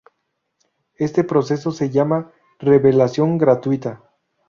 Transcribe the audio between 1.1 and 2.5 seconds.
proceso se llama